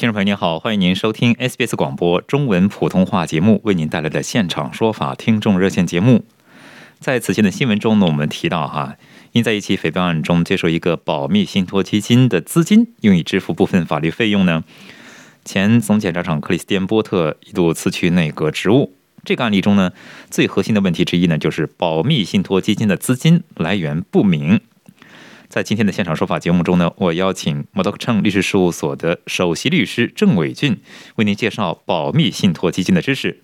[0.00, 6.24] 听众朋友您好，欢迎您收听 SBS 广播中文普通话节目为您带来的现场说法听众热线节目。
[6.98, 8.96] 在此前的新闻中呢，我们提到哈，
[9.32, 14.64] 因在一起诽谤案中接受一个保密信托基金的资金，用以支付部分法律费用呢，
[15.44, 18.94] 前总检察长克里斯蒂安波特一度辞去内阁职务。
[19.22, 19.92] 这个案例中呢，
[20.30, 24.60] 最核心的问题之一呢，就是保密信托基金的资金来源不明。
[25.50, 30.78] 在今天的现场说法节目中呢，我邀请摩德克称律师事务所的首席律师郑伟俊
[31.16, 33.40] 为您介绍保密信托基金的知识。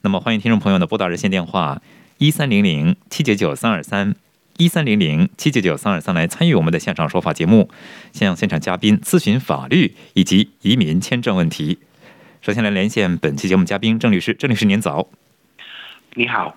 [0.00, 1.80] 那么，欢迎听众朋友呢拨打热线电话
[2.18, 4.16] 一三零零七九九三二三
[4.58, 7.70] 一三零零七九九三二三来参与我们的现场说法节目，
[8.12, 11.78] 向现场嘉宾咨询法律以及移民签证问题。
[12.42, 15.06] 首先来连线本期节目嘉宾郑律师，郑律师您早，
[16.14, 16.56] 你好，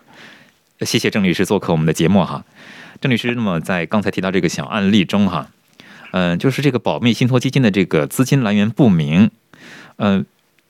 [0.82, 2.44] 谢谢郑律师做客我们的节目哈。
[3.02, 5.48] 郑律师，那么在刚才提到这个小案例中，哈，
[6.12, 9.32] 嗯，就是这个保密信托基金的这个资金来源不明，
[9.96, 10.26] 呃，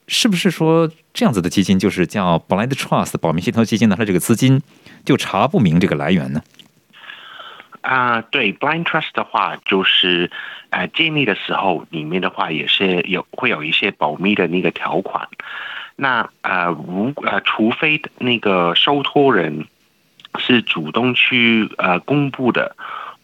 [0.08, 3.96] 是不是说这样子的基金就是叫 blind trust 保密信托基金呢？
[3.98, 4.62] 它这个资金
[5.04, 6.44] 就查不明这个来源呢？
[7.82, 10.30] 啊，对，blind trust 的话，就是
[10.70, 15.28] 呃建立的时候里面的话也是有会有一些保密的那个条款。
[15.96, 19.66] 那呃，如呃，除非那个受托人。
[20.38, 22.76] 是主动去呃公布的，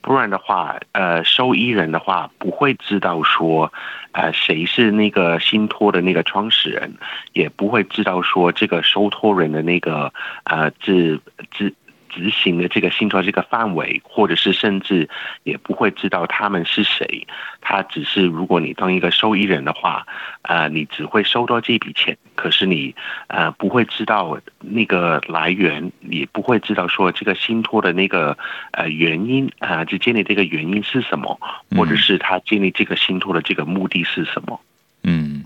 [0.01, 3.71] 不然的话，呃，受益人的话不会知道说，
[4.11, 6.93] 呃，谁是那个信托的那个创始人，
[7.33, 10.13] 也不会知道说这个受托人的那个
[10.45, 11.21] 呃自
[11.55, 11.73] 自。
[12.07, 15.09] 执行的这个信托这个范围，或者是甚至
[15.43, 17.27] 也不会知道他们是谁。
[17.59, 20.07] 他只是如果你当一个受益人的话，
[20.43, 22.93] 呃，你只会收到这笔钱，可是你
[23.27, 28.37] 呃不会知道那个来源，也不会知道说这个信托的那个
[28.71, 31.39] 呃原因啊，就建立这个原因是什么，
[31.75, 34.59] 或者是他建立这个信托的这个目的是什么？
[35.03, 35.45] 嗯，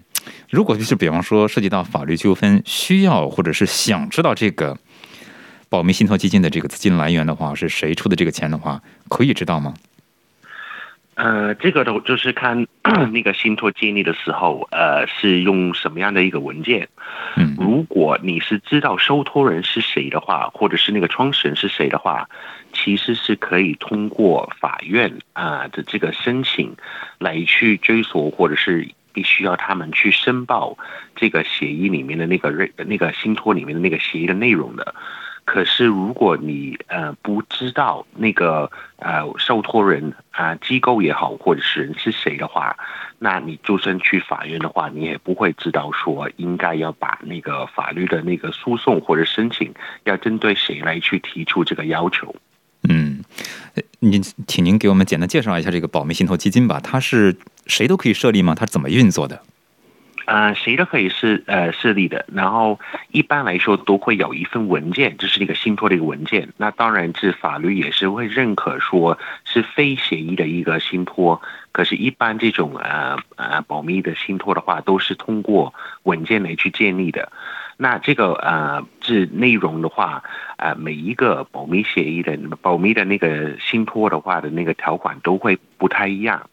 [0.50, 4.78] 如果就是比方说涉及到法律纠纷，需要或者是想知道这个。
[5.72, 9.72] 保密信托基金的这个资金来源的话，是谁出的这个钱的话，可以知道吗？
[11.20, 12.66] 呃，这个的就是看
[13.12, 16.88] 那个信托建立的时候，呃，是用什么样的一个文件。
[17.36, 22.30] 嗯，如果你是知道受托人是谁的话，或者是那个创始人是谁的话，
[22.72, 26.74] 其实是可以通过法院啊的这个申请
[27.18, 30.78] 来去追索，或者是必须要他们去申报
[31.18, 34.96] 这个协议里面的那个瑞那个信托里面的那个协议的内容的。
[35.52, 42.78] 可是，如果你呃不知道那个呃受托人啊机构也好，或者是人是谁的话，
[43.18, 49.74] 那你就算去法院的话，你也不会知道说应该要把那个法律的那个诉讼或者申请
[50.04, 52.36] 要针对谁来去提出这个要求。
[52.88, 53.24] 嗯，
[54.02, 57.36] 您请您给我们简单介绍一下这个保密信托基金吧，它是
[57.66, 58.54] 谁都可以设立吗？
[58.54, 59.42] 它怎么运作的？
[60.30, 62.80] 呃，谁都可以是呃设立的，然后
[63.10, 66.48] 一般来说都会有一份文件，就是一个信托的一个文件。
[66.56, 71.42] 那当然，是法律也是会认可说是非协议的一个信托。
[71.72, 75.74] 可是，一般这种呃呃保密的信托的话，都是通过
[76.04, 77.32] 文件来去建立的。
[77.82, 80.22] 那这个呃这内容的话，
[80.58, 86.50] 呃每一个保密协议的保密的那个信托的话的那个条款都会不太一样。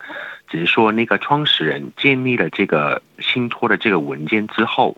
[0.47, 4.97] 只是说，那个创始人建立了这个信托的这个文件之后，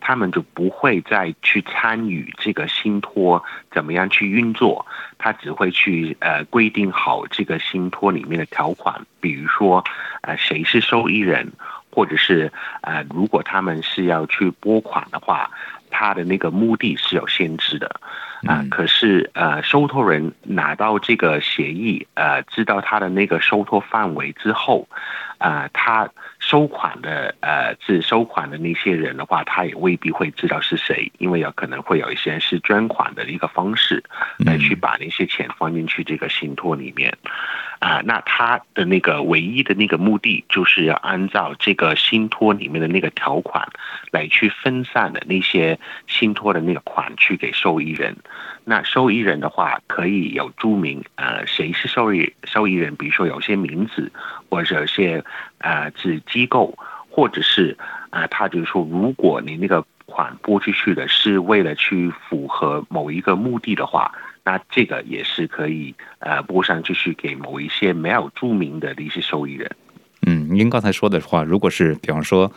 [0.00, 3.42] 他们就不会再去参与这个信托
[3.72, 4.84] 怎么样去运作，
[5.16, 9.82] 他只会去呃规定好这个信托里面的条款，比如说
[10.20, 11.50] 呃谁是受益人，
[11.90, 12.52] 或者是
[12.82, 15.50] 呃如果他们是要去拨款的话，
[15.90, 18.00] 他的那个目的是有限制的。
[18.46, 24.88] 啊，可是呃，受托人拿到这个协议，呃，知道他的那个受托范围之后，
[25.36, 26.08] 啊，他
[26.38, 34.02] 收款的呃，是收款的那些人的话，他也未必会知道是谁，因为有可能会有一些人是捐款的一个方式
[34.38, 37.14] 来去把那些钱放进去这个信托里面。
[37.80, 43.66] 啊，那他的那个唯一的那个目的，就是要按照这个信托里面的那个条款
[44.10, 48.14] 来去分散的那些信托的那个款去给受益人。
[48.64, 54.12] 那受益人的话，可以有注明呃谁是受益受益人，比如说有些名字，
[54.50, 55.24] 或者有些
[55.58, 56.76] 呃子机构，
[57.08, 57.74] 或者是
[58.10, 64.12] 啊他就是说，如果你那个款拨出去的是为了去符合某一个目的的话。
[64.44, 69.70] 那这个也是可以呃拨上，就是给某一些没有注明的的一些受益人。
[70.26, 72.52] 嗯，您刚才说的话，如果是比方说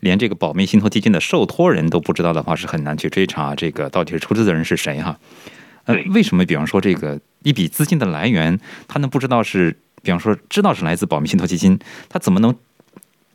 [0.00, 5.18] 连这个保密信托基金的受托人都不知道的话，是很难去追查这个到底是出资的人是谁哈。
[5.84, 8.58] 呃，为什么比方说这个一笔资金的来源，
[8.88, 11.78] 他能不知道是比方说知道是来自保密信托基金，
[12.08, 12.54] 他怎么能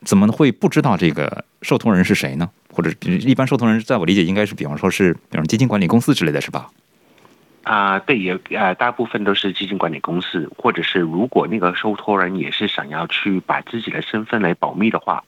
[0.03, 2.49] 怎么会不知道这个受托人是谁呢？
[2.71, 6.69] 或者一般受托人，在我理解应该是比方说是比方基金管理公司之类的是吧？
[7.63, 15.23] 啊，对，也呃，大部分都是基金管理公司，或者是如果那个受托人也是想要去把自己的身份来保密的话，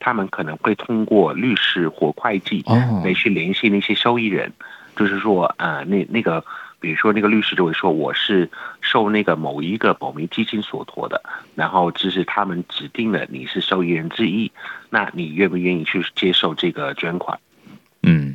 [0.00, 2.64] 他们可能会通过律师或会计
[3.04, 4.52] 来去联系那些受益人，
[4.96, 6.42] 就是说，呃，那那个，
[6.80, 8.50] 比如说那个律师就会说，我是
[8.80, 11.22] 受那个某一个保密基金所托的，
[11.54, 14.50] 然后这是他们指定了你是受益人之一，
[14.90, 17.38] 那你愿不愿意去接受这个捐款？
[18.02, 18.34] 嗯。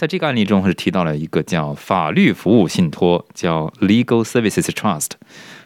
[0.00, 5.10] 在这个案例中，是提到了一个叫法律服务信托，叫 Legal Services Trust。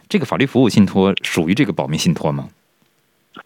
[0.09, 2.49] 这个法律服务信托属于这个保密信托吗？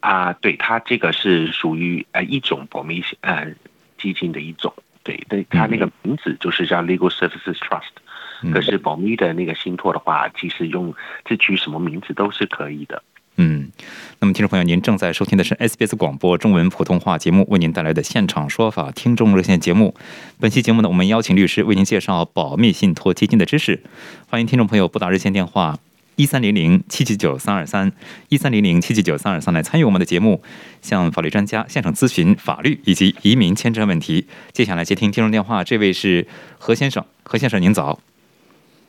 [0.00, 3.52] 啊，对，它这个是属于呃一种保密呃
[3.98, 4.72] 基金的一种。
[5.02, 8.50] 对，对，它那个名字就是叫 Legal Services Trust。
[8.50, 10.94] 可是保密的那个信托的话，其实用
[11.26, 13.02] 这取什么名字都是可以的。
[13.40, 13.70] 嗯，
[14.18, 19.94] 那么听众朋友，您正在收听的是 SBS 广播中文普通话节目为您带来的现场说法听众热线节目。
[20.40, 23.84] 本期节目呢，我们邀请律师为您介绍保密信托基金的知识。
[24.28, 25.78] 欢迎听众朋友拨打热线电话
[26.16, 27.92] 一三零零七七九三二三
[28.28, 30.42] 一三零零七七九三二三来参与我们的节目，
[30.82, 34.26] 向法律专家现场咨询法律以及移民签证问题。
[34.52, 36.26] 接下来接听听众电话，这位是
[36.58, 38.00] 何先生，何先生您早。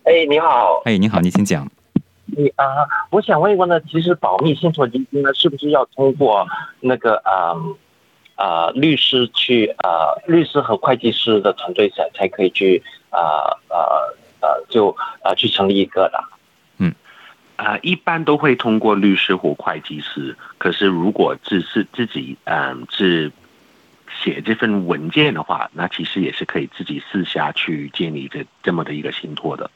[0.05, 0.81] 哎，你好。
[0.85, 1.69] 哎，您好，您请讲。
[2.35, 2.65] 你啊，
[3.11, 6.47] 我想问一问呢，其实保密信托基金呢，是不是要通过
[6.79, 7.55] 那个啊
[8.35, 13.19] 啊律师去啊律师和会计师的团队才才可以去啊
[13.67, 13.77] 啊
[14.41, 16.23] 啊就啊去成立一个的？
[16.77, 16.93] 嗯
[17.57, 23.31] 啊，一般都会通过律师或会计师，可是如果只是自己嗯是
[24.21, 29.69] 写这份文件的话，那其实也是可以自己私下去建立这这么的一个信托的。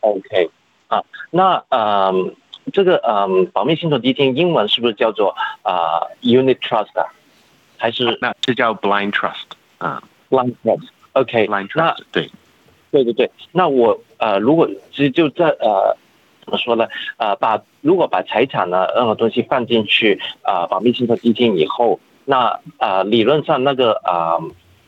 [0.00, 0.50] OK。
[0.92, 2.12] 啊，那呃，
[2.70, 7.08] 这个呃，保密信托基金英文是不是叫做啊，unit trust 啊？
[7.78, 12.30] 还是那是叫 blind trust 啊？blind trust，OK，blind trust，对，
[12.90, 13.30] 对对对。
[13.52, 15.96] 那我呃，如果其实就在呃，
[16.44, 16.86] 怎么说呢？
[17.16, 24.36] 呃，把如果把财产呢任何东西放进去啊，保密信托基金以后，那呃，理论上那个啊，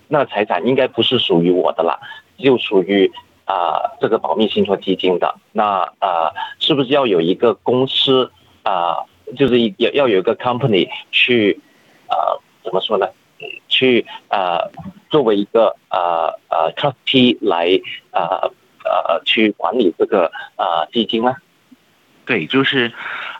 [0.08, 1.98] 那个财产应该不是属于我的了，
[2.36, 3.10] 就属于。
[3.44, 8.30] 啊，这个保密信托基金的那啊，是不是要有一个公司
[8.62, 9.04] 啊，
[9.36, 11.60] 就是要要有一个 company 去
[12.08, 12.16] 啊，
[12.62, 13.06] 怎么说呢？
[13.68, 14.58] 去啊，
[15.10, 17.68] 作为一个啊啊 trustee 来
[18.10, 18.48] 啊
[18.84, 21.34] 啊去管理这个啊基金呢？
[22.26, 22.92] 对，就是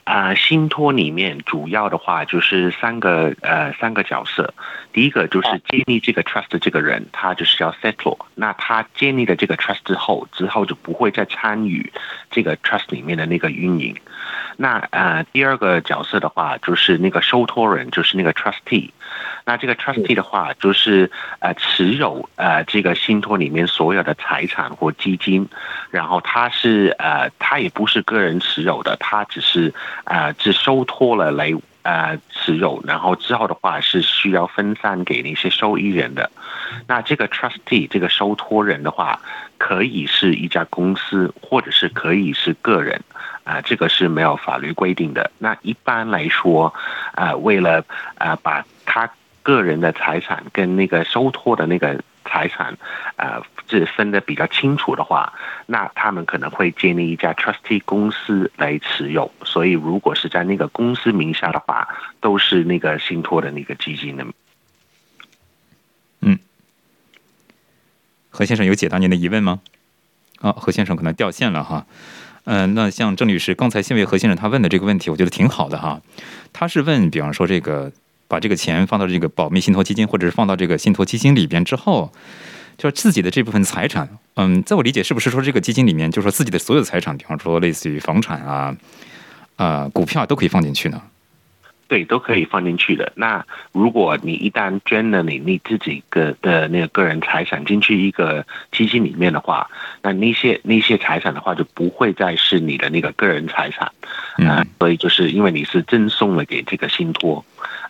[0.05, 4.53] 啊，信托里面主要的话就是三个呃三个角色。
[4.93, 8.19] 第一个就是建立这个 trust 这个人，他就是要 settle。
[8.35, 11.93] 那他建立了这个 trust 之后，之后就不会再参与
[12.31, 13.97] 这个 trust 里面的那个运营。
[14.57, 18.91] 那呃，第二个角色的话，就是那个受托人，就是那个 trustee。
[19.45, 21.11] 那这个 trustee 的话，就是
[21.41, 25.47] 呃持有呃这个信托里面所有的财产或基金，
[25.91, 29.73] 然后他是呃他也不是个人持有有的，他只是
[30.05, 31.53] 呃只收托了来。
[31.85, 36.31] 呃，持有，然后之后的话是需要分散给那些受益人的。
[36.87, 39.21] 那这个 trustee 这个收托人的话，
[39.59, 42.99] 可以是一家公司，或者是可以是个人，
[43.45, 45.31] 啊，这个是没有法律规定的。
[45.37, 46.73] 那一般来说，
[47.13, 47.85] 啊，为了
[48.17, 49.11] 啊把他
[49.43, 52.01] 个人的财产跟那个收托的那个。
[52.25, 52.77] 财产，
[53.17, 55.33] 呃，这分的比较清楚的话，
[55.67, 59.31] 那他们可能会建立一家 trustee 公司来持有。
[59.45, 61.89] 所以，如果是在那个公司名下的话，
[62.21, 64.27] 都是那个信托的那个基金的。
[66.21, 66.39] 嗯，
[68.31, 69.61] 何先生有解答您的疑问吗？
[70.41, 71.87] 啊，何先生可能掉线了哈。
[72.45, 76.03] 嗯，那像郑律师刚才先为何先生他问的这个问题，我觉得挺好的哈。
[76.53, 77.91] 他是问，比方说这个
[78.29, 82.13] 把这个钱放到这个保密信托基金，或者是放到这个信托基金里边之后，
[82.77, 88.77] 就是自己的这部分财产，嗯，在我理解，是不是说这个基金里面，就是说自己的所有财产，比方说类似于房产啊、
[89.57, 91.01] 啊股票都可以放进去呢？
[91.87, 93.13] 对，都可以放进去的。
[93.15, 99.71] 那如果你一旦捐了你你自己个的那个个人财产进去一个基金里面的话，
[100.03, 103.93] 那那些那些财产的话就不会再是你的那个个人财产
[104.39, 104.65] 啊。
[104.81, 107.45] 所以就是因为你是赠送了给这个信托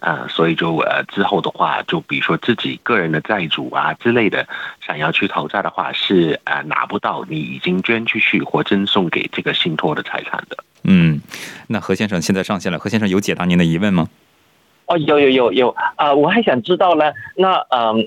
[0.05, 4.47] 啊，所以就呃之后的话，就比如说自己个人的债主啊之类的，
[4.87, 10.59] 想要去讨债的话，是呃拿不到你已经捐出去或赠送给这个信托的财产的。
[10.83, 11.19] 嗯，
[11.69, 14.07] 那何先生现在上线了，何先生有解答您的疑问吗？
[14.85, 16.13] 哦，有有有有啊！
[16.13, 18.07] 我还想知道呢，那嗯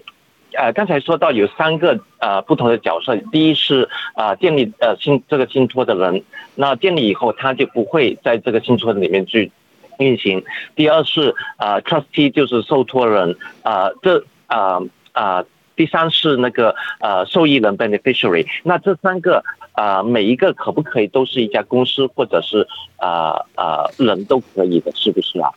[0.54, 6.24] 呃，刚才说到有三个呃不同的角色，第一是啊建立呃信这个信托的人，
[6.54, 9.52] 那建立以后他就不会在这个信托里面去
[10.00, 10.42] 运行；
[10.76, 14.80] 第二是啊 trustee 就是受托人啊这啊
[15.12, 15.44] 啊
[15.76, 19.44] 第三是那个呃受益人 beneficiary，那这三个。
[19.78, 25.52] 啊，每一个可不可以都是一家公司，或者是啊啊人都可以的，是不是啊？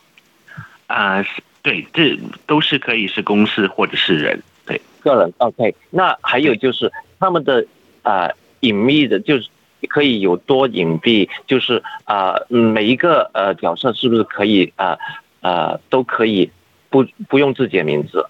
[0.88, 1.24] 啊，
[1.62, 2.14] 对，这
[2.46, 5.32] 都是可以是公司或者是人，对，个人。
[5.38, 7.64] OK，那还有就是他们的
[8.02, 8.28] 啊
[8.60, 9.48] 隐秘的，就是
[9.88, 14.98] 可以有多隐蔽，就是啊每一个呃角色是不是可以啊
[15.40, 16.50] 啊都可以
[16.88, 18.26] 不不用自己的名字？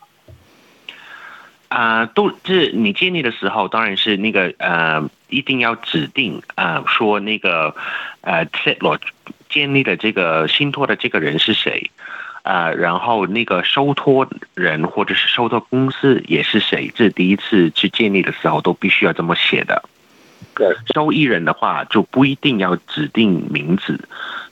[1.68, 7.72] 啊，都是你建立的时候，当然是那个呃，一定要指定啊，说那个
[8.22, 8.98] 呃，set 罗
[9.48, 11.88] 建立的这个信托的这个人是谁
[12.42, 19.80] 啊，然后那个收托人或者是收托公司也是谁，这第一次去建立的时候都必须要这么写的。
[20.54, 23.98] 对，收益人的话就不一定要指定名字。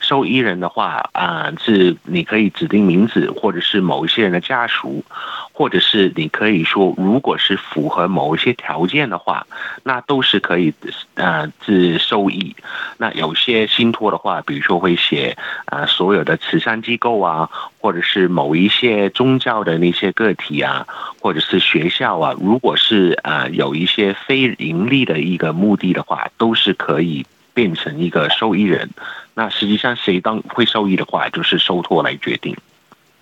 [0.09, 5.05] 受益人的话啊，是你可以指定名字，或者是某一些人的家属，
[5.53, 9.47] 或者是你可以说，如果是符合某一些条件的话，
[9.83, 10.73] 那都是可以
[11.15, 12.57] 呃是受益。
[12.97, 15.37] 那有些信托的话，比如说会写
[15.67, 20.87] 啊所有的慈善机构啊，或者是某一些宗教的那些个体啊，
[21.21, 27.27] 或者是学校啊，如果是啊有一些非盈利的一个目的的话，都是可以
[27.59, 28.89] 变成一个受益人。
[29.35, 32.57] 那实际上谁当会受益的话，就是受托来决定。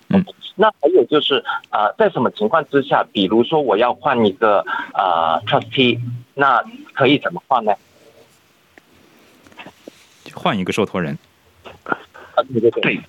[0.09, 4.63] 嗯，那还有就是啊，在什么情况之下，比如说我要换一个
[4.93, 5.99] 啊 trustee，
[6.35, 6.63] 那
[6.93, 7.73] 可以怎么换呢？
[10.35, 11.17] 换一个受托人。
[11.83, 11.97] 啊，
[12.53, 13.01] 对对对，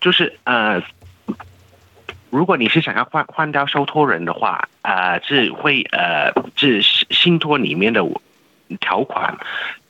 [0.00, 0.82] 就是呃，
[2.30, 8.04] 如果你是想要换换掉受托人的话，啊，是会呃，是信托里面的
[8.80, 9.38] 条款。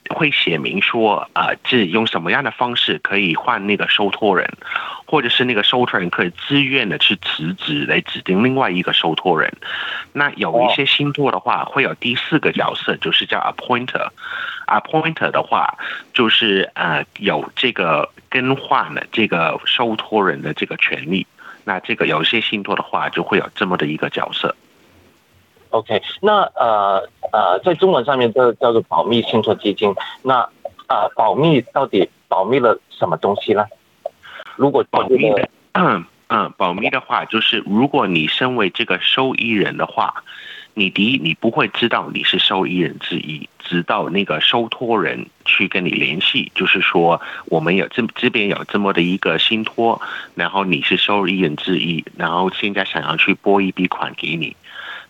[0.09, 4.49] 会写明说啊，是用什么样的方式可以换那个受托人，
[5.05, 9.51] 或者是那个受托人可以自愿的去辞职来指定另外一个受托人。
[10.13, 14.09] 那有一些信托的话，会有第四个角色，就是叫 appointer。
[14.67, 15.77] appointer 的话，
[16.13, 21.25] 就是呃有这个更换的这个受托人的这个权利。
[21.63, 24.55] 那这个有些信托的话，就会有这么的一个角色。
[25.71, 29.93] OK，那呃呃，在中文上面这叫做保密信托基金。
[30.23, 30.39] 那
[30.87, 33.65] 啊，保密到底保密了什么东西呢？
[34.55, 40.23] 如果保密的，嗯嗯，保密的话，就是如果你身为这个受益人的话，
[40.73, 50.01] 你第一你不会知道你是受益人之一，直到那个受托人去跟你联系，就是说我们有这这边有这么的一个信托，
[50.33, 54.55] 然后你是受益人之一，然后现在想要去拨一笔款给你。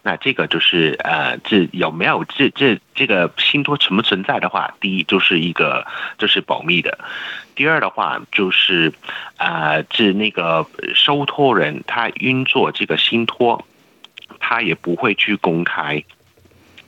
[0.09, 5.85] 那这个就是呃，这有没有这这这个信托存不存在的话，第一就是一个
[6.17, 6.97] 就是保密的，
[7.53, 8.91] 第二的话就是
[9.37, 13.63] 啊，这那个收托人他运作这个信托，
[14.39, 16.03] 他也不会去公开，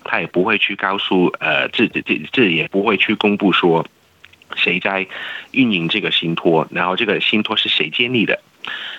[0.03, 3.85] 他也不会去告诉呃，这这这这也不会去公布说
[4.55, 5.05] 谁在
[5.51, 8.41] 运营这个信托，然后这个信托是谁建立的。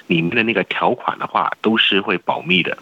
[0.07, 2.77] 里面的那个条款的话，都是会保密的，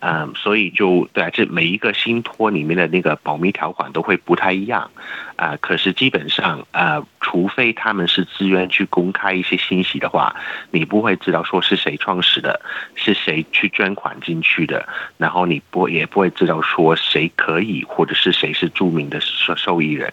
[0.00, 4.90] 嗯，所以就对啊这每一个信托里面的那个保密条款都会不太一样，
[5.36, 10.34] 啊，可是基本上啊，除非他们是自愿去公开一些信息的话，
[10.70, 12.60] 你不会知道说是谁创始的，
[12.94, 20.12] 是谁去捐款进去的，然后你不也不会知道说谁可以或者是谁是著名的受受益人，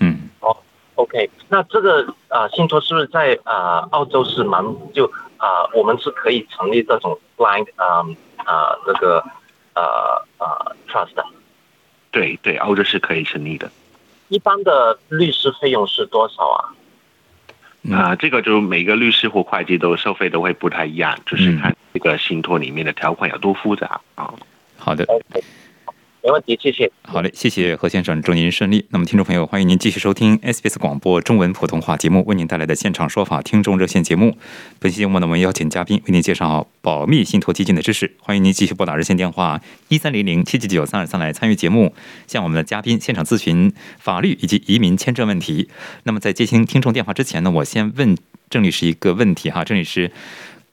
[0.00, 0.56] 嗯，哦
[0.98, 4.62] ，OK，那这个啊信托是不是在啊澳洲是蛮
[4.92, 5.10] 就？
[5.38, 8.02] 啊，我们是可以成立这种 blind 啊
[8.44, 9.22] 啊那个
[9.72, 11.24] 呃呃 trust 的。
[12.10, 13.70] 对对，澳洲是可以成立的。
[14.30, 16.74] 一般的律师费用是多少啊？
[17.94, 24.34] 啊、这个就每个律师或会计都收费都会不太一样，就是嗯看这个信托里面的条款有多复杂啊。
[24.76, 25.44] 好的，OK，
[26.22, 26.90] 没问题，谢谢。
[27.02, 28.84] 好嘞，谢谢何先生，祝您顺利。
[28.90, 34.36] 那么，听众朋友，欢迎您继续收听 SBS 广播中文普通话节目，为您带来的现场说法听众热线节目。
[34.80, 38.12] 本期节目呢，我们邀请嘉宾为您介绍保密信托基金的知识。
[38.20, 41.94] 欢迎您继续拨打热线电话一三零零七七九三二三来参与节目，
[42.26, 45.68] 向我们的嘉宾现场咨询法律以及移民签证问题。
[46.02, 48.16] 那么，在接听听众电话之前呢，我先问
[48.50, 50.10] 郑律师一个问题哈，郑律师，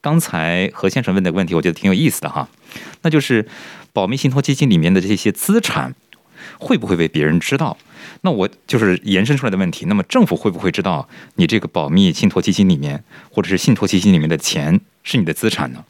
[0.00, 2.48] 刚才何先生问的问题，我觉得挺有意思的哈，
[3.02, 3.46] 那就是
[3.96, 5.94] 保密信托基金里面的这些资产
[6.58, 7.78] 会不会被别人知道？
[8.20, 9.86] 那我就是延伸出来的问题。
[9.86, 15.82] 那么政府会不会知道你这个保密信托基金里面，或者是信托基金里面的钱是你的资产呢？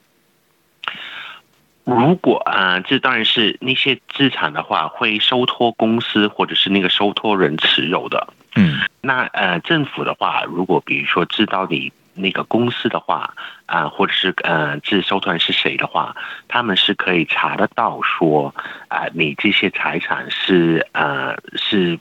[1.82, 8.28] 如果啊、这当然是那些资产的话，会收托公司或者是那个收托人持有的。
[8.54, 13.35] 嗯那呃，政府的话，如果比如说知道你那个公司的话，
[13.66, 16.16] 啊、或者是呃，这收团是谁的话，
[16.49, 18.54] 他们是可以查得到说，
[18.88, 21.99] 啊、你这些财产是呃是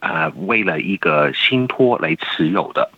[0.00, 2.90] 呃为了一个信托来持有的。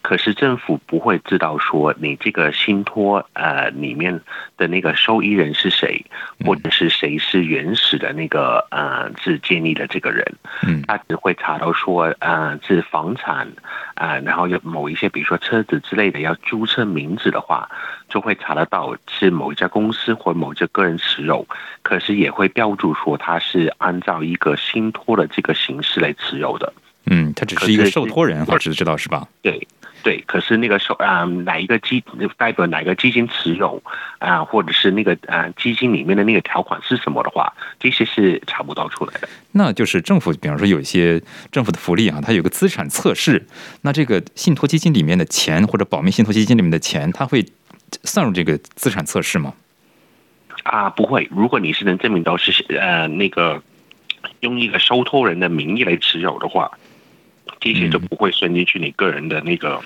[0.00, 4.20] 可是政府不会知道说你这个信托呃里面
[4.56, 6.04] 的那个受益人是谁，
[6.44, 10.24] 或者是谁是原始的那个呃是建立的这个人。
[10.62, 13.46] 嗯他只会查到说，呃，是房产，
[13.94, 17.68] 啊，然后有某一些，比如说车子之类的要注册名字的话，
[18.08, 21.46] 就会查得到是某一家公司或某一家个人持有，
[21.82, 26.72] 可是也会标注说他是按照一个信托的这个形式来持有的。
[27.10, 29.26] 嗯，他只是一个受托人，我只知道是吧？
[29.42, 29.66] 对
[30.02, 32.02] 对，可是那个手啊、哪一个基
[32.36, 33.82] 代表哪个基金持有
[34.18, 39.28] 啊、或者是那个啊、基金里面的那个条款是什么的话，这些是查不到出来的。
[39.52, 43.46] 那就是政府，比方说有一些政府的福利啊，它有个资产测试，
[43.82, 47.44] 那这个信托基金里面的钱或者保密信托基金里面的钱，它会
[48.04, 49.52] 算入这个资产测试吗？
[50.62, 51.26] 啊，不会。
[51.30, 53.62] 如果你是能证明到是呃那个
[54.40, 56.70] 用一个收托人的名义来持有的话，
[57.60, 59.80] 这些就不会算进去你个人的那个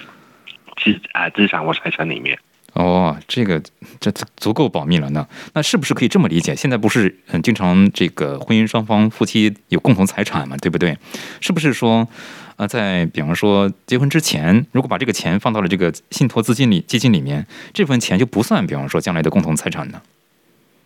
[0.77, 2.39] 资啊资产或财产里面。
[2.75, 3.61] 哦，这个
[4.01, 5.29] 这这足够保密了呢。
[5.53, 6.57] 那是不是可以这么理解？
[6.57, 10.97] 现在不是很经常这个婚姻双方夫妻有共同财产嘛，对不对？
[11.41, 12.09] 是不是说，
[12.57, 20.01] 呃，在比方说结婚之前，如果把这个钱放到了这个信托资金里基金里面，这份钱就不算，比方说将来的共同财产呢？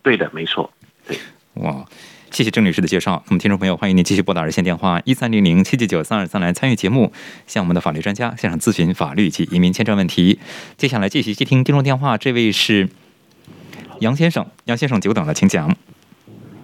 [0.01, 0.69] 对的，没错。
[1.53, 1.85] 哇，
[2.31, 3.23] 谢谢郑律师的介绍。
[3.27, 7.11] 那么，听众朋友，欢迎您继续拨打热线电话一三零零七七九三二三来参与节目，
[7.47, 10.37] 向我们的法律专家现场咨询法律及移民签证问题。
[10.75, 12.89] 接下来继续接听听众电话，这位是
[13.99, 15.75] 杨先生，杨先生久等了，请讲。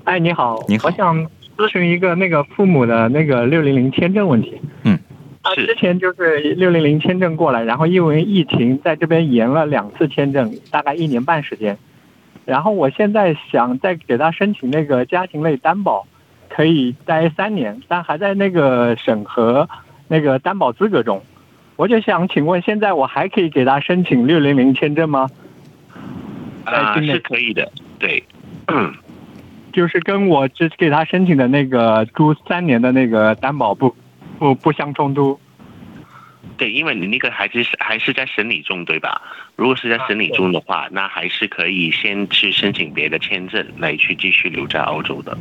[0.04, 1.26] 哎，你好，你好我想
[1.58, 4.60] 咨询一个那个父母的那个六零零签证问题。
[4.84, 5.00] 嗯，
[5.42, 11.78] 啊，是之前就是六零零签证过来，然后因为疫情在这边延了两次签证，大概一年半时间。
[12.46, 16.06] 然后我现在想再给他申请那个家庭类担保，
[16.50, 19.68] 可以待三年，但还在那个审核
[20.08, 21.22] 那个担保资格中。
[21.76, 25.28] 我就想请问，现在我还可以给他申请六零零签证吗？
[26.66, 27.72] 啊、是可以的。
[27.98, 28.24] 对，
[28.68, 28.94] 嗯，
[29.72, 33.96] 就是跟我之给他申请的那个租三年的那个担保不
[34.38, 35.40] 不不相冲突。
[36.58, 39.22] 对，因为你那个还是还是在审理中，对吧？
[39.56, 45.38] 如果是在审理中的话，那还是可以先去申请别的签证来去继续留在澳洲的。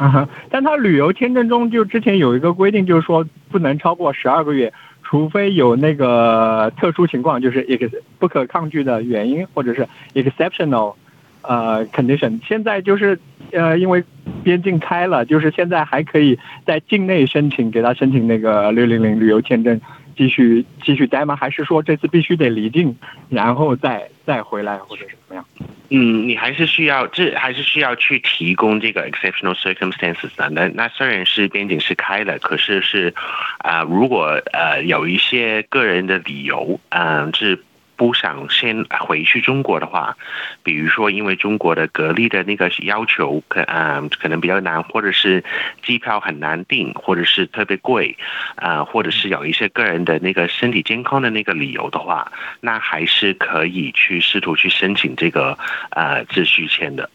[0.00, 4.72] 嗯哼，但他旅游签证中就之前有一个规定，就是说不能超过十二个月，
[5.02, 10.94] 除非有那个特殊情况，就是 ex 不可抗拒的原因，或者是 exceptional
[11.42, 12.38] 呃 condition。
[12.46, 13.18] 现在就是
[13.50, 14.04] 呃因为
[14.44, 19.80] 边境开了，就是现在还可以在境内申请给他申请那个六零零旅游签证，
[20.18, 21.36] 继续继续待吗？
[21.36, 22.96] 还是说这次必须得离境，
[23.28, 25.44] 然后再再回来，或者是怎么样？
[25.90, 30.50] 嗯，你还是需要，这还是需要去提供这个 exceptional circumstances 的。
[30.50, 33.14] 那那虽然是边境是开了，可是是
[33.58, 37.62] 啊、如果呃有一些个人的理由，嗯、是
[37.98, 40.16] 不想先回去中国的话，
[40.62, 45.44] 比如说因为中国的隔离的那个要求可嗯、可能比较难，或者是
[45.82, 48.16] 机票很难订，或者是特别贵，
[48.54, 52.30] 啊、或者是有一些个人的那个身体健康的那个理由的话，
[52.60, 55.58] 那还是可以去试图去申请这个
[55.90, 57.10] 呃自续签的。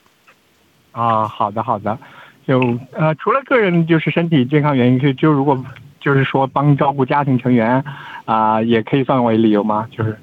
[0.91, 1.97] 啊，好的好的，
[2.45, 5.65] 就呃，除了个人就是身体健康原因，就就如果
[6.01, 7.81] 就是说帮照顾家庭成员
[8.25, 9.87] 啊、也可以算为理由吗？
[9.89, 10.17] 就是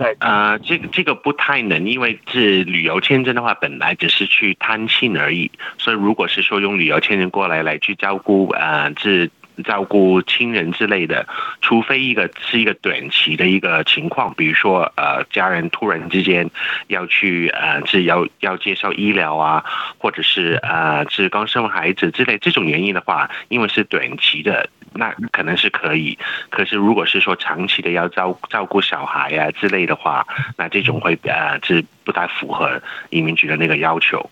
[0.00, 9.28] 在呃，这个这个不太能，因为是旅游签证的话，本来只是去探亲而已，所以如果是说用旅游签证过来来去照顾呃这
[9.62, 11.26] 照顾亲人之类的，
[11.60, 16.50] 除非一个是一个短期的一个情况，比如说呃家人突然之间
[16.88, 19.64] 要去呃是要要接受医疗啊，
[19.98, 26.18] 或者是呃是刚生完孩子之类这种原因的话，因为是短期的，那可能是可以。
[26.48, 34.30] 可是如果是说长期的要照照顾小孩啊之类的话，那这种会呃是不太符合移民局的那个要求。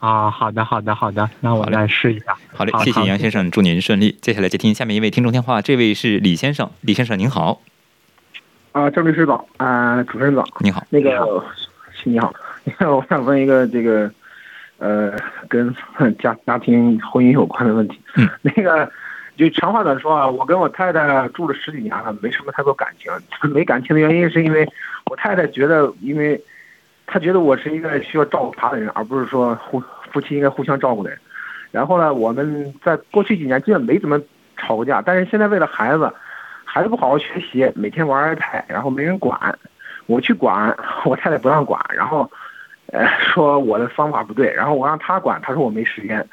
[0.00, 2.34] 啊，好的，好的，好的，那我来试一下。
[2.54, 4.16] 好嘞，谢谢杨先生，祝您顺利。
[4.22, 7.60] 接下来接听下面一位听众电话，这位是李先生，李先生您好。
[8.72, 10.82] 啊，郑律师早，啊，主持人早，你好。
[10.88, 11.44] 那个，
[12.04, 12.32] 你好，
[12.96, 14.10] 我想问一个这个，
[14.78, 15.12] 呃，
[15.50, 15.74] 跟
[16.18, 18.00] 家家庭婚姻有关的问题。
[18.16, 18.26] 嗯。
[18.40, 18.90] 那个，
[19.36, 23.12] 就长话短说啊，我跟我太太住了十几年了，没什么太多感情。
[23.50, 24.66] 没感情的原因是因为
[25.10, 26.42] 我太太觉得，因为。
[27.12, 31.18] 他觉得我是一个需要照顾他的人，而不是说互夫妻应该互相照顾的人。
[31.72, 34.20] 然后呢，我们在过去几年基本没怎么
[34.56, 36.12] 吵过架，但是现在为了孩子，
[36.64, 39.58] 孩子不好好学习，每天玩 iPad，然后没人管，
[40.06, 42.30] 我去管，我太太不让管，然后，
[42.92, 46.24] 呃，说我的方法不对，然后我让他管，他说我没时间，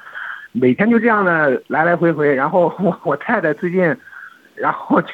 [0.51, 2.33] 每天就这样的来来回回。
[2.35, 2.71] 然后
[3.03, 3.95] 我太太最近，
[4.53, 5.09] 然后就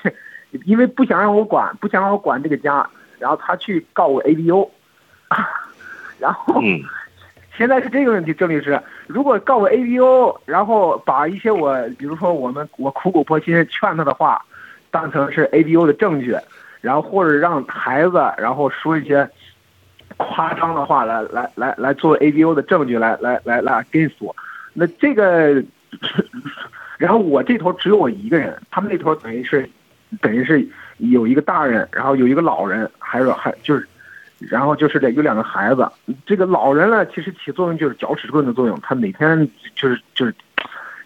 [0.65, 4.69] 因为不想让我管，不想让我管这个家，然后他去告我 ABO。
[6.19, 6.61] 然后，
[7.57, 14.43] 现在是这个问题，郑律师，如果告我 ABO，然后把一些我，比如说我们我苦口婆心劝他的话，
[14.89, 16.35] 当成是 ABO 的证据，
[16.81, 19.29] 然后或者让孩子，然后说一些
[20.17, 24.35] 夸张的话来来来来做 ABO 的证据，来来来来 against 我，
[24.73, 25.63] 那这个，
[26.97, 29.69] 然后我这头只有我一个人，他们那头等于是
[30.21, 30.67] 等于是
[30.97, 33.87] 有一个大人，然后有一个老人，还有还就是。
[34.49, 35.87] 然后就是得有两个孩子，
[36.25, 40.35] 这个老人呢，其实起作用就是搅屎棍的作用，他每天就是就是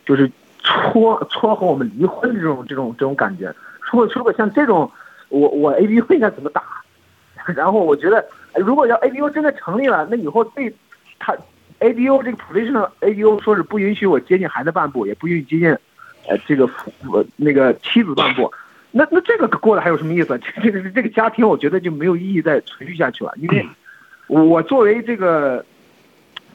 [0.06, 0.30] 就是
[0.64, 3.54] 撮撮合我们离婚这种这种这种感觉。
[3.92, 4.92] 如果如果像这种，
[5.30, 6.62] 我我 A B U 应该怎么打？
[7.56, 10.74] 然后我觉得，如果要 A B U 真的成立了，那以后对
[11.20, 11.36] 他
[11.80, 15.70] A B U 这个 position A B U 说是不允许我接近孩子半步，也不允许接近
[16.28, 16.70] 呃这个
[17.10, 18.52] 我那个妻子半步。
[18.92, 20.40] 那那这个过得还有什么意思？
[20.64, 23.34] 这个这个家庭，我觉得就没有意义再存续下去了。
[23.38, 23.68] 因为，
[24.28, 25.64] 我作为这个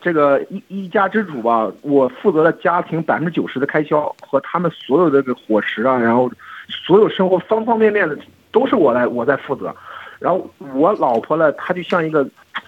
[0.01, 6.31] 这个一一家之主吧，我负责了家庭百分之九十的开销和他们所有的这个伙食啊，然后
[6.69, 8.19] 所有生活方方面面的
[8.51, 9.75] 都是我来我在负责。
[10.19, 12.27] 然后我老婆呢，她就像一个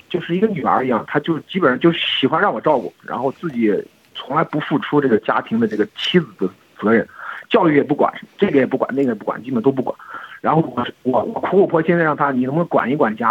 [0.08, 3.72] 就是一个女儿一样，她就基本上就喜欢让我照顾，然后自己
[4.14, 6.48] 从来不付出这个家庭的这个妻子的
[6.78, 7.08] 责任。
[7.54, 9.96] 教育也不管，这个也不管，那个也不管，基本都不管。
[10.40, 13.28] 然后我我我苦口婆心的让他，你能不能管一管家？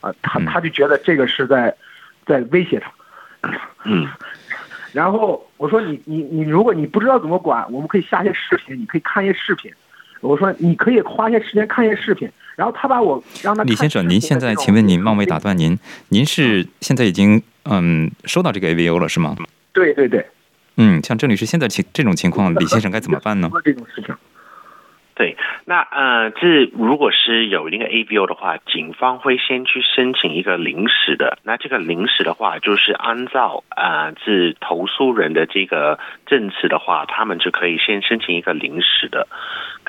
[0.00, 1.72] 啊，他他就觉得这个是在
[2.26, 2.90] 在威胁他。
[3.84, 4.08] 嗯。
[4.92, 9.72] 然后我说你你你，如果你不知道怎么管，我们可以下些视频，你可以看一些视频。
[10.20, 12.28] 我说你可以花些时间看一些视频。
[12.56, 15.78] 然后他把我让他李先生，您现在请问您冒昧打断您，
[16.08, 19.36] 您是现在已经嗯收到这个 AVO 了是吗？
[19.72, 20.26] 对对对。
[20.82, 23.50] 嗯，像郑律师现在情这种情况，李先生该怎么办呢？
[23.62, 24.14] 这种事情，
[25.14, 31.36] 对，那呃，这如果是有一个 A B O 的话，警方会先去申请一个临时的。
[31.42, 39.28] 那这个临时的话，就是按照啊，这投诉人的这个证词的话，他们就可以先申请一个临时的。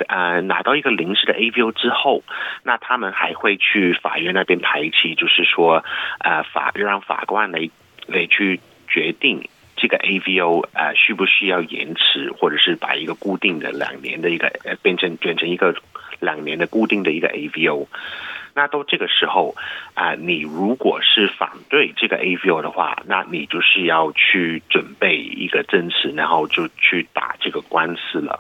[0.10, 2.23] 呃，拿到一个临时的 A B O 之后，
[2.63, 5.86] 那他们还会去法院那边排期，就是说，
[6.19, 7.69] 呃，法让法官来
[8.08, 9.47] 来去决定。
[9.81, 15.73] 这个 AVO 呃需不需要延迟，或者是把一个固定的两年的一个呃变成变成一个
[16.19, 17.87] 两年的固定的一个 AVO？
[18.53, 19.55] 那到这个时候
[19.95, 28.39] 啊，你如果是反对这个 AVO 的话，那你就是要去准备一个证词，然后就去打这个官司了。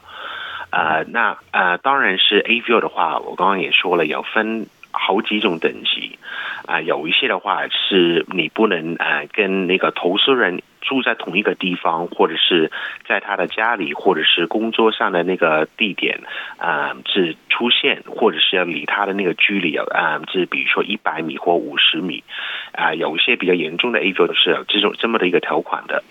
[0.69, 6.17] 呃，那呃，当然是 AVO 的话，我刚刚也说了，有分好几种等级
[6.65, 10.61] 啊，有一些的话是你不能呃跟那个投诉人。
[10.81, 12.71] 住在同一个地方，或者是
[13.07, 16.21] 在他的家里，或者是工作上的那个地点，
[16.57, 22.23] 啊，是出现，或者是要离他的那个距离啊，是比如说一百米或五十米，
[22.71, 26.03] 啊，有一些比较严重的 A 座是这种这么的一个条款的。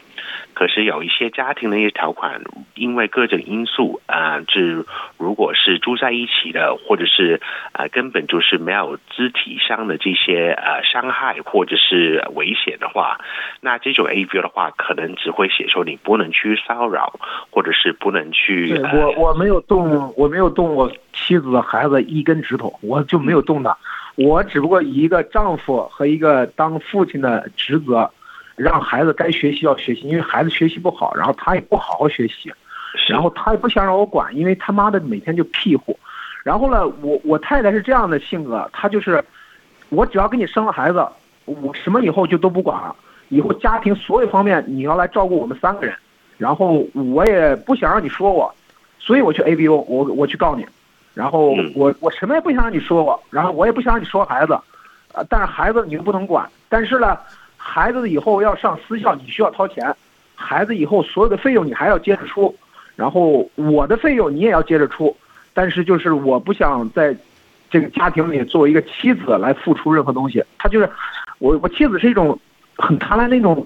[0.54, 2.40] 可是有一些家庭的一些条款，
[2.74, 4.84] 因为各种因素啊，是
[5.16, 7.40] 如果是住在一起的，或者是
[7.72, 13.18] 啊根本就是没有肢体上的这些呃伤害或者是危险的话，
[13.60, 17.14] 那这种 A V 的话，可能只会写说你不能去骚扰，
[17.50, 18.78] 或者是不能去。
[18.92, 23.76] 我我没有动，我没有动我妻子孩子一根指头，我就没有动他，
[24.16, 28.10] 我只不过以一个丈夫和一个当父亲的职责。
[28.62, 32.52] 让孩子该学习要学习，因为孩子学习不好，然后他也不好好学习，
[33.08, 35.98] 然后他也不想让我管，因为他妈的每天就屁乎。
[36.44, 39.24] 然后呢，我我太太是这样的性格，她就是，
[39.88, 41.06] 我只要给你生了孩子，
[41.46, 42.94] 我什么以后就都不管了，
[43.30, 45.94] 以后家庭所有方面你要来照顾我们三个人，
[46.36, 48.54] 然后我也不想让你说我，
[48.98, 50.66] 所以我去 ABO，我我去告你，
[51.14, 51.72] 然后嗯。
[51.74, 54.58] 我我什么也不想让你说我，然后我也不想让你说孩子，
[55.14, 57.18] 呃，但是孩子你又不能管，但是呢，
[57.62, 59.94] 孩子以后要上私校，你需要掏钱，
[60.34, 62.56] 孩子以后所有的费用你还要接着出，
[62.96, 65.14] 然后我的费用你也要接着出，
[65.52, 67.14] 但是就是我不想在
[67.70, 70.90] 这个家庭里作为一个妻子来付出任何东西，他就是
[71.38, 72.36] 我我妻子是一种
[72.76, 73.64] 很贪婪那种，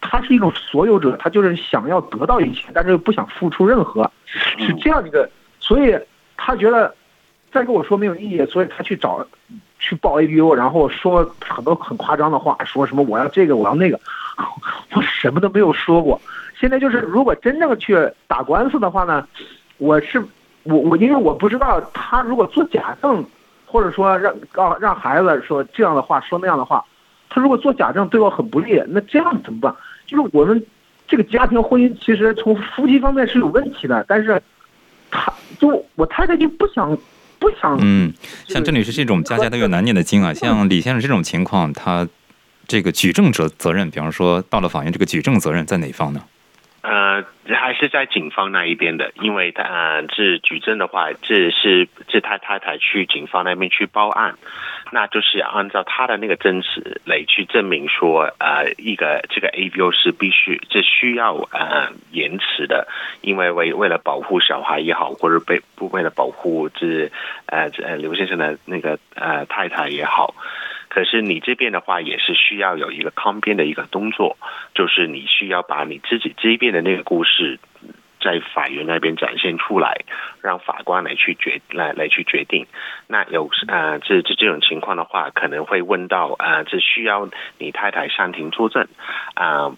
[0.00, 5.30] 他是一种所有者，他就是想要得到一切，但是又不想付出任何，是这样一个，
[5.60, 5.94] 所以
[6.36, 6.92] 他觉得
[7.52, 9.24] 再跟我说没有意义，所以他去找
[9.84, 14.00] 去报 ABO，然后说很多很夸张的话，说什么我要这个我要那个，
[14.96, 16.18] 我什么都没有说过。
[16.58, 17.94] 现在就是如果真正去
[18.26, 19.26] 打官司的话呢，
[19.76, 20.24] 我是
[20.62, 23.22] 我我因为我不知道他如果做假证，
[23.66, 26.82] 或者说让让让孩子说这样的话说那样的话，
[27.28, 29.74] 他如果做假证对我很不利，那这样怎么办？
[30.06, 30.64] 就是我们
[31.06, 34.40] 这个家庭婚姻其实从夫妻方面是有问题的，但是
[35.10, 36.96] 他就我太太就不想
[37.38, 38.12] 不想嗯，
[38.46, 42.08] 像郑女士这种家家都有难念的经啊，像李先生这种情况，他
[42.66, 46.22] 这个举证责责任，比方说到了法院，这个举证责任在哪方呢？
[46.82, 54.34] 呃，还是在警方那一边的，因为他呃是举证的话，这是这他太太去警方那边去报案，
[54.92, 62.86] 那就是按照他的那个真实来去证明说，呃，一个这个 AVO 是必须这需要呃延迟的，
[63.22, 67.10] 因为为为了保护小孩也好，或者被不为了保护这
[67.46, 70.34] 呃这呃刘先生的那个呃太太也好。
[70.88, 74.36] 可是你这边的话也是需要有一个抗辩的一个动作，
[74.76, 77.58] 就是你需要把你自己这边的那个故事，
[78.24, 80.04] 在法院那边展现出来，
[80.40, 82.66] 让法官来去决来来去决定。
[83.06, 88.88] 那有呃这这这种情况的话，可能会问到啊、呃，这需要你太太上庭作证
[89.34, 89.76] 啊。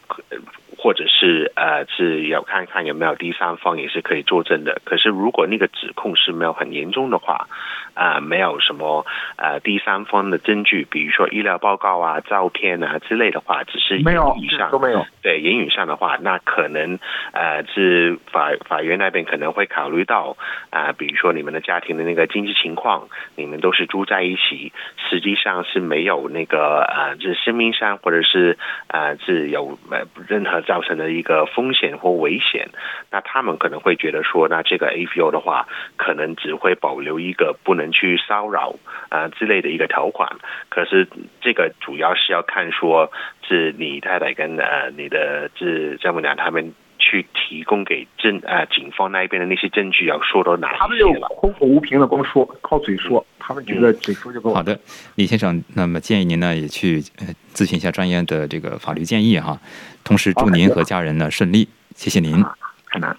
[0.78, 4.78] 或者是呃是要看看有没有第三方也是可以作证的。
[4.84, 7.48] 可是如果那个指控是没有很严重的话，
[7.96, 9.04] 啊、呃、没有什么
[9.36, 15.04] 呃第三方的证据，比如说医疗报告啊、照片啊之类的话，只是没有言语上都没有。
[15.22, 16.98] 对言语上的话，那可能
[17.32, 20.36] 呃是法法院那边可能会考虑到
[20.70, 24.72] 啊、呃，比如说你们的家庭的那个经济情况，你们都是住在一起，
[25.08, 32.68] 实际上是没有那个呃，就是生命上或者是呃是有呃任何造成的一个风险或危险，
[33.10, 38.74] 那他们可能会觉得说，那这个 APO 的话，可能只会保留一个不能去骚扰
[39.08, 40.30] 啊、呃、之类的一个条款。
[40.68, 41.08] 可是
[41.40, 43.10] 这个主要是要看说，
[43.46, 46.72] 是你太太跟呃你的是丈母娘他们。
[46.98, 54.56] 去提供给证呃警方那一边的那些证据要说到哪他们就空口无凭的光说，靠嘴说，他们觉得嘴说就够了。
[54.56, 54.80] 好的，
[55.14, 59.60] 李先生，那么建议您呢也去呃咨询一下专业的这个法律建议哈，
[60.02, 62.42] 同时祝您和家人呢顺利，谢谢您。
[62.90, 63.14] 太难。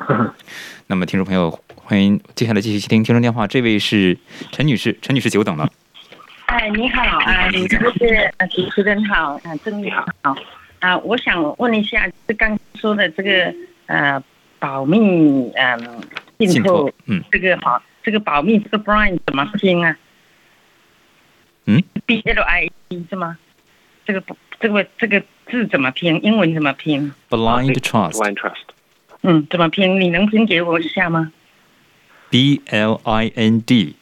[0.88, 1.58] 那么听众朋友，
[1.90, 4.18] 欢迎接下来继续接听听众电话，这位是
[4.52, 5.72] 陈女士，陈女士久等了。
[6.48, 10.36] 哎，你好啊，你这是呃主持人好啊，郑女士好
[10.82, 13.54] 啊，我想问一下，是刚说的这个。
[13.86, 14.22] 呃，
[14.60, 16.02] 保密嗯，
[16.40, 19.98] 信托，嗯，这个好，这个保密这个 Brian 怎么拼啊？
[21.68, 23.38] 嗯，B L I E 是吗？
[24.06, 24.22] 这个
[24.60, 26.22] 这个这个字怎么拼？
[26.22, 28.16] 英文怎么拼？Blind trust。
[28.16, 28.66] Blind trust。
[29.22, 30.02] 嗯，怎么拼？
[30.02, 31.32] 你能拼给我一下吗
[32.30, 33.96] ？B L I N D。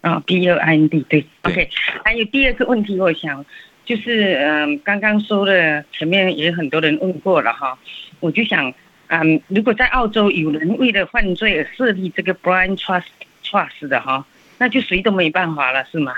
[0.00, 1.26] 啊，B L I N D 对。
[1.42, 1.68] OK，
[2.04, 3.44] 还有第二个问题，我想
[3.84, 7.78] 就是嗯，刚刚说的前面也很多人问过了哈，
[8.20, 8.72] 我就想。
[9.10, 13.06] 嗯，如果在澳洲有人为了犯罪而设立这个 blind trust
[13.42, 14.22] trust 的哈，
[14.58, 16.12] 那就谁都没办法了，是吗？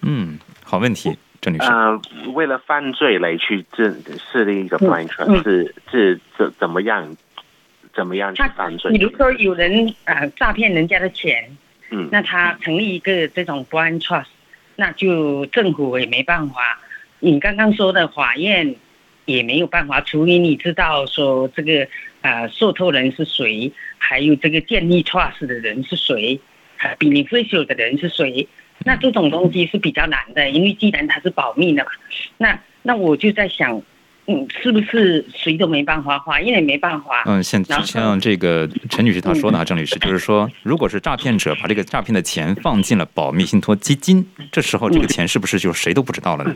[0.00, 1.66] 嗯，好问题，郑女士。
[1.66, 2.00] 呃，
[2.32, 3.94] 为了犯罪来去设
[4.32, 7.14] 设立一个 blind trust 是是怎怎么样
[7.94, 8.92] 怎么样去犯罪？
[8.92, 11.56] 比如说有人啊诈骗人家的钱，
[11.90, 14.26] 嗯，那他成立一个这种 blind trust，
[14.76, 16.80] 那就政府也没办法。
[17.20, 18.74] 你刚刚说的法院。
[19.24, 21.86] 也没有办法，除非你知道说这个
[22.22, 26.40] 呃受托人是谁，还有这个建立 trust 的人是谁，
[26.78, 28.48] 呃 beneficial 的人是谁，
[28.80, 31.92] 那这种东西是比较难的，因为既然它是保密的嘛，
[32.36, 33.80] 那那我就在想，
[34.26, 37.24] 嗯，是不是谁都没办法，花，因为没办法？
[37.26, 46.54] 嗯，像像这个陈女士她说的啊，郑律师就是说，如果是诈骗者把这个诈骗的钱放进了保密信托基金，这时候这个钱是不是就谁都不知道了呢？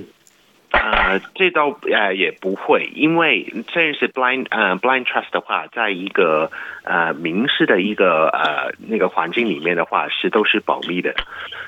[0.83, 6.51] 呃，这倒呃也不会，因为这是 blind 呃 blind trust 的话，在一个
[6.85, 11.15] 呃民事的一个呃那个环境里面的话，是都是保密的。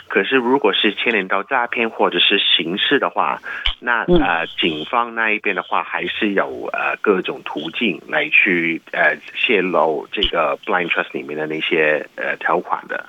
[0.08, 3.40] 可是如果是牵连到诈骗或者是刑事的话，
[3.80, 13.04] 那呃警方那一边的话，还是有呃各种途径来去呃泄露这个 blind trust 里面的那些呃条款的。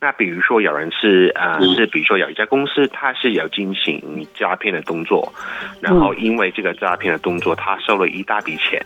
[0.00, 5.32] 那比如说有人是呃是比如说有一家公司，它是有进行诈骗的动作，
[5.80, 8.80] 然后因为这个诈骗的动作，他收了一大笔钱，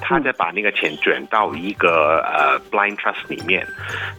[0.00, 3.66] 他再把那个钱转到一个呃 blind trust 里面，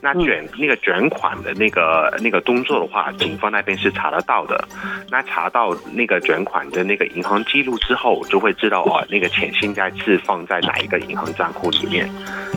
[0.02, 4.66] 那卷那个卷款的那个那个动作的话，警方那边是查得到的。
[5.10, 12.10] 那查到那个卷款的那个银行记录之后，就会知道哦，那个钱现在是放在哪一个银行账户里面。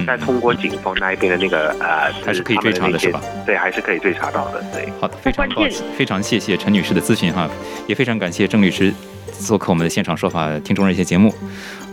[0.06, 3.20] 再通过警方那一边的那个呃，他是可以追查的是吧？
[3.44, 4.62] 对，还是可以追查到的。
[4.72, 7.48] 对，好的，非常抱歉，非常谢谢陈女士的咨询哈，
[7.86, 8.92] 也非常感谢郑律师
[9.38, 11.34] 做客我们的现场说法听众热线节目。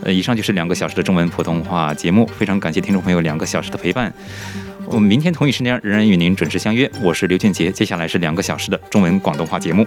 [0.02, 4.12] 呃，以上就是两个小时的中文普通话节目，非常感谢听众朋友两个小时的陪伴。
[4.86, 7.70] 我们明天同一时间仍然与您准时相约，我是刘俊杰。
[7.70, 9.86] 接下来是两个小时的中文广东话节目。